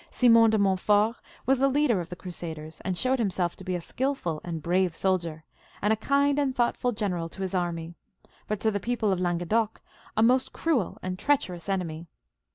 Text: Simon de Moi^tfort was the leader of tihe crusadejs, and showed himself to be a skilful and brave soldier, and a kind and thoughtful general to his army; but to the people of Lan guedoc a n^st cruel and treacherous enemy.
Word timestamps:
Simon 0.09 0.49
de 0.49 0.57
Moi^tfort 0.57 1.19
was 1.45 1.59
the 1.59 1.67
leader 1.69 2.01
of 2.01 2.09
tihe 2.09 2.17
crusadejs, 2.17 2.81
and 2.83 2.97
showed 2.97 3.19
himself 3.19 3.55
to 3.55 3.63
be 3.63 3.75
a 3.75 3.79
skilful 3.79 4.41
and 4.43 4.63
brave 4.63 4.95
soldier, 4.95 5.43
and 5.79 5.93
a 5.93 5.95
kind 5.95 6.39
and 6.39 6.55
thoughtful 6.55 6.91
general 6.91 7.29
to 7.29 7.43
his 7.43 7.53
army; 7.53 7.93
but 8.47 8.59
to 8.61 8.71
the 8.71 8.79
people 8.79 9.11
of 9.11 9.19
Lan 9.19 9.37
guedoc 9.37 9.79
a 10.17 10.23
n^st 10.23 10.53
cruel 10.53 10.97
and 11.03 11.19
treacherous 11.19 11.69
enemy. 11.69 12.07